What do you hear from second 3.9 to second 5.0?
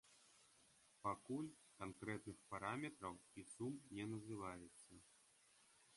не называецца.